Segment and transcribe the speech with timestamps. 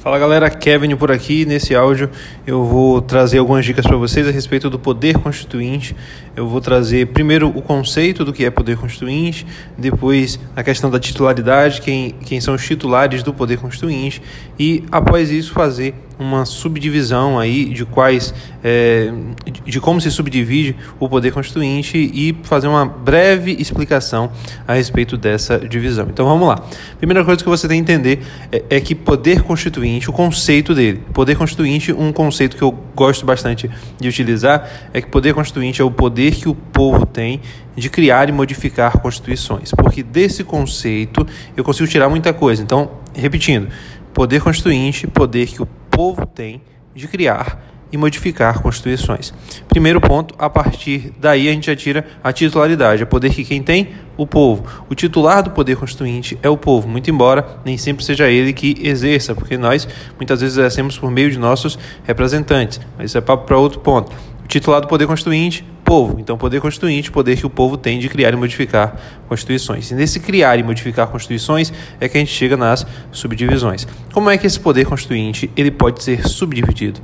[0.00, 1.44] Fala galera, Kevin por aqui.
[1.44, 2.08] Nesse áudio
[2.46, 5.94] eu vou trazer algumas dicas para vocês a respeito do poder constituinte.
[6.36, 9.44] Eu vou trazer primeiro o conceito do que é poder constituinte,
[9.76, 14.22] depois a questão da titularidade, quem, quem são os titulares do poder constituinte,
[14.56, 19.12] e após isso fazer uma subdivisão aí de quais é,
[19.64, 24.30] de como se subdivide o poder constituinte e fazer uma breve explicação
[24.66, 26.08] a respeito dessa divisão.
[26.10, 26.62] Então vamos lá.
[26.98, 31.02] Primeira coisa que você tem que entender é, é que poder constituinte, o conceito dele,
[31.12, 35.84] poder constituinte, um conceito que eu gosto bastante de utilizar é que poder constituinte é
[35.84, 37.40] o poder que o povo tem
[37.76, 41.24] de criar e modificar constituições, porque desse conceito
[41.56, 42.60] eu consigo tirar muita coisa.
[42.60, 43.68] Então, repetindo,
[44.12, 45.68] poder constituinte, poder que o
[45.98, 46.62] povo tem
[46.94, 49.34] de criar e modificar constituições.
[49.68, 53.60] Primeiro ponto, a partir daí a gente já tira a titularidade, é poder que quem
[53.60, 53.88] tem?
[54.16, 54.64] O povo.
[54.88, 58.76] O titular do poder constituinte é o povo, muito embora nem sempre seja ele que
[58.80, 62.80] exerça, porque nós muitas vezes exercemos por meio de nossos representantes.
[62.96, 64.12] Mas isso é para outro ponto.
[64.44, 66.20] O titular do poder constituinte, povo.
[66.20, 68.94] Então, poder constituinte, poder que o povo tem de criar e modificar
[69.26, 69.90] constituições.
[69.90, 73.86] E nesse criar e modificar constituições é que a gente chega nas subdivisões.
[74.12, 77.00] Como é que esse poder constituinte ele pode ser subdividido?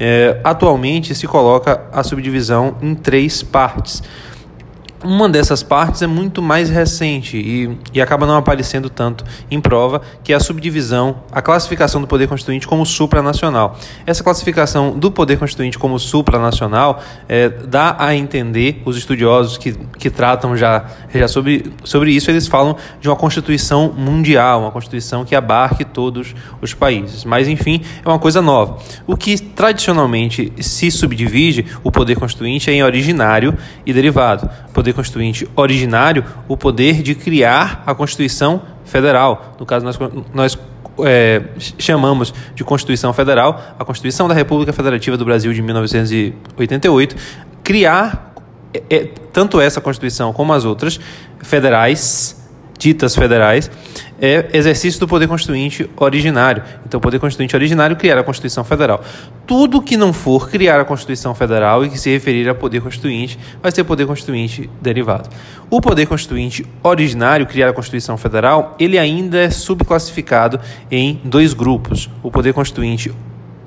[0.00, 4.02] É, atualmente se coloca a subdivisão em três partes.
[5.04, 10.00] Uma dessas partes é muito mais recente e, e acaba não aparecendo tanto em prova,
[10.22, 13.76] que é a subdivisão, a classificação do poder constituinte como supranacional.
[14.06, 20.08] Essa classificação do poder constituinte como supranacional é, dá a entender, os estudiosos que, que
[20.08, 25.34] tratam já, já sobre, sobre isso, eles falam de uma constituição mundial, uma constituição que
[25.34, 27.24] abarque todos os países.
[27.24, 28.78] Mas, enfim, é uma coisa nova.
[29.06, 34.48] O que tradicionalmente se subdivide, o poder constituinte, é em originário e derivado.
[34.72, 39.56] Poder poder constituinte originário o poder de criar a Constituição Federal.
[39.58, 39.98] No caso, nós,
[40.32, 40.58] nós
[41.04, 41.42] é,
[41.78, 47.16] chamamos de Constituição Federal, a Constituição da República Federativa do Brasil de 1988,
[47.64, 48.34] criar
[48.74, 48.98] é, é,
[49.32, 51.00] tanto essa Constituição como as outras
[51.42, 52.41] federais
[52.82, 53.70] ditas federais,
[54.20, 56.64] é exercício do poder constituinte originário.
[56.84, 59.04] Então, o poder constituinte originário criar a Constituição Federal.
[59.46, 63.38] Tudo que não for criar a Constituição Federal e que se referir a poder constituinte
[63.62, 65.28] vai ser poder constituinte derivado.
[65.70, 70.58] O poder constituinte originário, criar a Constituição Federal, ele ainda é subclassificado
[70.90, 73.12] em dois grupos: o poder constituinte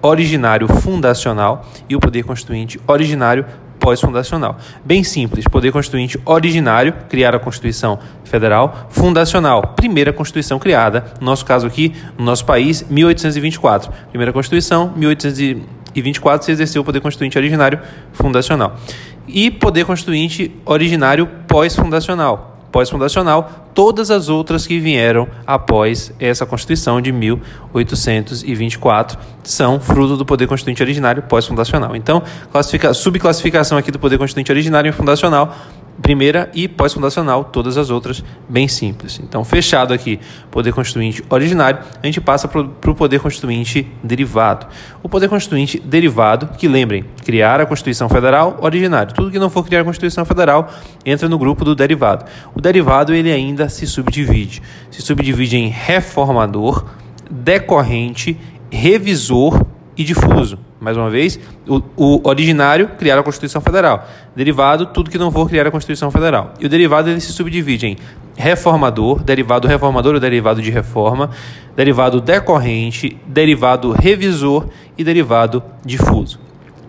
[0.00, 3.44] originário fundacional e o poder constituinte originário
[3.82, 4.56] pós-fundacional.
[4.84, 11.44] Bem simples, poder constituinte originário, criar a Constituição Federal, fundacional, primeira Constituição criada, no nosso
[11.44, 13.92] caso aqui, no nosso país, 1824.
[14.10, 17.80] Primeira Constituição, 1824 se exerceu o poder constituinte originário
[18.12, 18.76] fundacional.
[19.26, 27.12] E poder constituinte originário pós-fundacional, pós-fundacional, todas as outras que vieram após essa Constituição de
[27.12, 31.94] 1824 são fruto do poder constituinte originário pós-fundacional.
[31.94, 32.22] Então,
[32.94, 35.54] subclassificação aqui do poder constituinte originário e fundacional
[36.00, 39.20] primeira e pós-fundacional, todas as outras bem simples.
[39.22, 40.18] Então, fechado aqui,
[40.50, 44.66] poder constituinte originário, a gente passa para o poder constituinte derivado.
[45.02, 49.14] O poder constituinte derivado, que lembrem, criar a Constituição Federal originário.
[49.14, 50.70] Tudo que não for criar a Constituição Federal
[51.04, 52.24] entra no grupo do derivado.
[52.54, 54.62] O derivado ele ainda se subdivide.
[54.90, 56.84] Se subdivide em reformador,
[57.30, 58.38] decorrente,
[58.70, 59.64] revisor
[59.96, 60.58] e difuso.
[60.80, 64.06] Mais uma vez, o, o, originário, criar a Constituição Federal.
[64.34, 66.54] Derivado, tudo que não for criar a Constituição Federal.
[66.58, 67.96] E o derivado ele se subdivide em
[68.36, 71.30] reformador, derivado reformador ou derivado de reforma,
[71.76, 74.66] derivado decorrente, derivado revisor
[74.96, 76.40] e derivado difuso.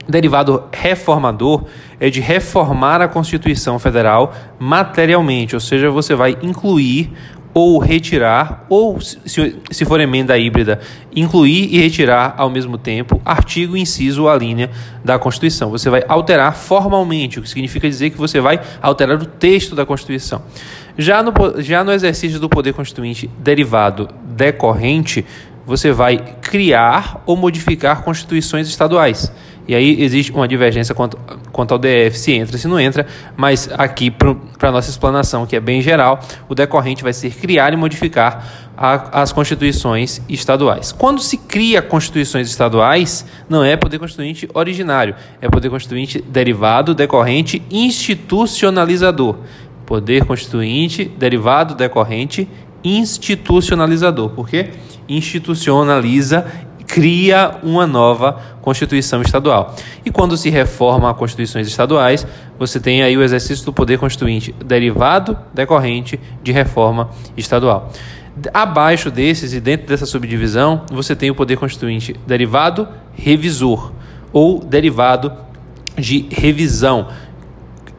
[0.08, 1.64] Derivado reformador
[2.00, 7.12] é de reformar a Constituição Federal materialmente, ou seja, você vai incluir
[7.54, 10.80] ou retirar, ou se, se for emenda híbrida,
[11.16, 14.72] incluir e retirar ao mesmo tempo artigo, inciso ou a linha
[15.04, 15.70] da Constituição.
[15.70, 19.86] Você vai alterar formalmente, o que significa dizer que você vai alterar o texto da
[19.86, 20.42] Constituição.
[20.98, 25.26] Já no, já no exercício do poder constituinte derivado decorrente,
[25.66, 29.32] você vai criar ou modificar constituições estaduais.
[29.68, 31.18] E aí existe uma divergência quanto,
[31.52, 33.06] quanto ao DF, se entra, se não entra,
[33.38, 36.20] mas aqui, para a nossa explanação, que é bem geral,
[36.50, 38.46] o decorrente vai ser criar e modificar
[38.78, 40.92] a, as constituições estaduais.
[40.92, 47.62] Quando se cria constituições estaduais, não é poder constituinte originário, é poder constituinte derivado, decorrente,
[47.72, 49.38] institucionalizador.
[49.86, 52.48] Poder constituinte, derivado, decorrente,
[52.84, 54.30] institucionalizador.
[54.32, 54.72] Por quê?
[55.08, 56.46] Institucionaliza
[56.88, 59.76] cria uma nova Constituição Estadual.
[60.06, 62.26] E quando se reforma as Constituições Estaduais,
[62.58, 67.92] você tem aí o exercício do poder constituinte derivado decorrente de reforma estadual.
[68.54, 73.92] Abaixo desses e dentro dessa subdivisão, você tem o poder constituinte derivado revisor
[74.32, 75.32] ou derivado
[75.98, 77.08] de revisão.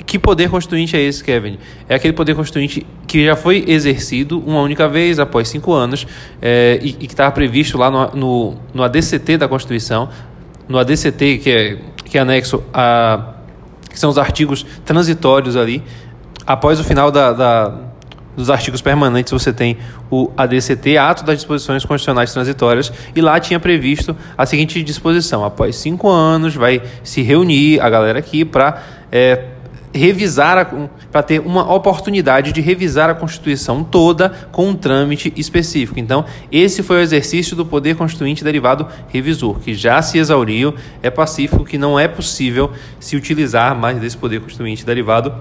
[0.07, 1.59] Que poder constituinte é esse, Kevin?
[1.89, 6.07] É aquele poder constituinte que já foi exercido uma única vez após cinco anos
[6.43, 10.09] é, e, e, que estava previsto lá no, no, no, ADCT da Constituição,
[10.69, 13.31] no ADCT que é, que é anexo a
[13.89, 15.83] que são os artigos transitórios ali.
[16.47, 17.81] Após o final da, da
[18.37, 19.79] dos artigos permanentes você tem
[20.11, 25.77] o ADCT, Ato das Disposições Constitucionais Transitórias, e lá tinha previsto a seguinte disposição: após
[25.77, 29.54] cinco anos vai se reunir a galera aqui para é,
[29.95, 35.99] revisar, para ter uma oportunidade de revisar a Constituição toda com um trâmite específico.
[35.99, 41.11] Então, esse foi o exercício do poder constituinte derivado revisor, que já se exauriu, é
[41.11, 45.33] pacífico que não é possível se utilizar mais desse poder constituinte derivado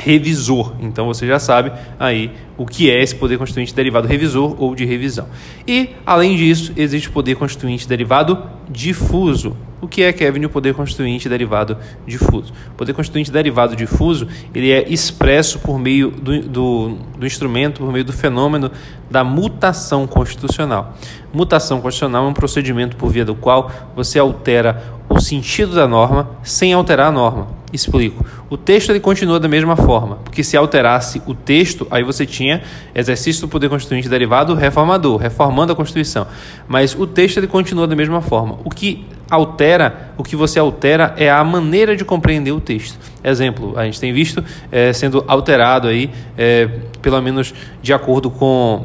[0.00, 0.74] revisor.
[0.80, 4.84] Então você já sabe aí o que é esse poder constituinte derivado revisor ou de
[4.84, 5.26] revisão.
[5.66, 9.56] E, além disso, existe o poder constituinte derivado difuso.
[9.80, 11.76] O que é, Kevin, o poder constituinte derivado
[12.06, 12.52] difuso?
[12.72, 17.92] O poder constituinte derivado difuso ele é expresso por meio do, do, do instrumento, por
[17.92, 18.70] meio do fenômeno
[19.10, 20.94] da mutação constitucional.
[21.32, 26.30] Mutação constitucional é um procedimento por via do qual você altera o sentido da norma
[26.42, 27.59] sem alterar a norma.
[27.72, 28.24] Explico.
[28.48, 32.62] O texto ele continua da mesma forma, porque se alterasse o texto, aí você tinha
[32.94, 36.26] exercício do poder constituinte derivado reformador, reformando a Constituição.
[36.66, 38.58] Mas o texto ele continua da mesma forma.
[38.64, 42.98] O que altera, o que você altera é a maneira de compreender o texto.
[43.22, 46.68] Exemplo, a gente tem visto é, sendo alterado aí, é,
[47.00, 48.84] pelo menos de acordo com,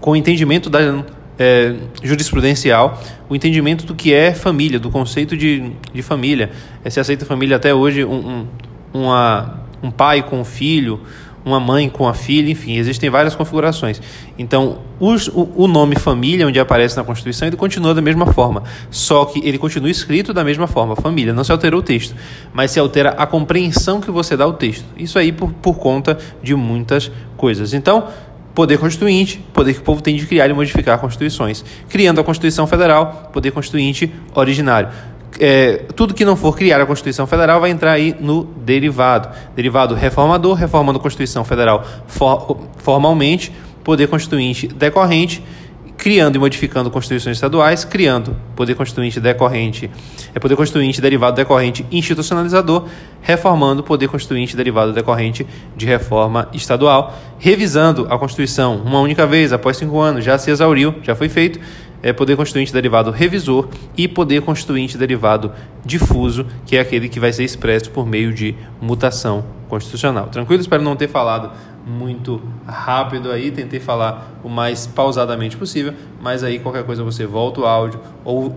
[0.00, 1.04] com o entendimento da
[1.38, 6.50] é, jurisprudencial o entendimento do que é família, do conceito de, de família.
[6.84, 8.46] É, se aceita família até hoje um, um,
[8.92, 11.00] uma, um pai com um filho,
[11.44, 14.00] uma mãe com a filha, enfim, existem várias configurações.
[14.38, 18.62] Então, os, o, o, nome família, onde aparece na Constituição, ele continua da mesma forma,
[18.90, 22.14] só que ele continua escrito da mesma forma, família, não se alterou o texto,
[22.52, 24.84] mas se altera a compreensão que você dá ao texto.
[24.96, 27.74] Isso aí por, por conta de muitas coisas.
[27.74, 28.08] Então,
[28.54, 31.64] Poder constituinte, poder que o povo tem de criar e modificar constituições.
[31.88, 34.90] Criando a Constituição Federal, poder constituinte originário.
[35.40, 39.28] É, tudo que não for criar a Constituição Federal vai entrar aí no derivado.
[39.56, 43.52] Derivado reformador, reformando a Constituição Federal for, formalmente,
[43.82, 45.42] poder constituinte decorrente
[45.96, 49.90] criando e modificando constituições estaduais, criando poder constituinte decorrente,
[50.34, 52.86] é poder constituinte derivado decorrente institucionalizador,
[53.22, 55.46] reformando poder constituinte derivado decorrente
[55.76, 60.94] de reforma estadual, revisando a Constituição uma única vez após cinco anos, já se exauriu,
[61.02, 61.58] já foi feito,
[62.02, 65.50] é poder constituinte derivado revisor e poder constituinte derivado
[65.82, 70.26] difuso, que é aquele que vai ser expresso por meio de mutação constitucional.
[70.26, 70.60] Tranquilo?
[70.60, 71.50] Espero não ter falado
[71.86, 77.60] muito rápido aí, tentei falar o mais pausadamente possível, mas aí qualquer coisa você volta
[77.60, 78.54] o áudio ou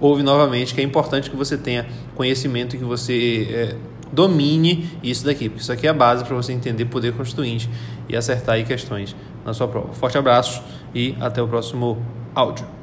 [0.00, 3.76] ouve novamente, que é importante que você tenha conhecimento e que você é,
[4.12, 7.68] domine isso daqui, porque isso aqui é a base para você entender poder constituinte
[8.08, 9.14] e acertar aí questões
[9.44, 9.92] na sua prova.
[9.94, 10.62] Forte abraço
[10.94, 12.00] e até o próximo
[12.34, 12.77] áudio.